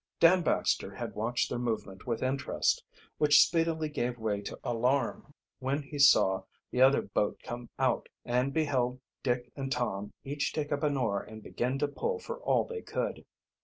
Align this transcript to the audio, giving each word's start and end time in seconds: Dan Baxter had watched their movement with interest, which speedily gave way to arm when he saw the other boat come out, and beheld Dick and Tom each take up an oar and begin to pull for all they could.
Dan 0.19 0.41
Baxter 0.41 0.95
had 0.95 1.13
watched 1.13 1.47
their 1.47 1.59
movement 1.59 2.07
with 2.07 2.23
interest, 2.23 2.83
which 3.19 3.39
speedily 3.45 3.87
gave 3.87 4.17
way 4.17 4.41
to 4.41 4.59
arm 4.63 5.31
when 5.59 5.83
he 5.83 5.99
saw 5.99 6.41
the 6.71 6.81
other 6.81 7.03
boat 7.03 7.39
come 7.43 7.69
out, 7.77 8.09
and 8.25 8.51
beheld 8.51 8.99
Dick 9.21 9.51
and 9.55 9.71
Tom 9.71 10.11
each 10.23 10.53
take 10.53 10.71
up 10.71 10.81
an 10.81 10.97
oar 10.97 11.21
and 11.21 11.43
begin 11.43 11.77
to 11.77 11.87
pull 11.87 12.17
for 12.17 12.39
all 12.39 12.65
they 12.65 12.81
could. 12.81 13.23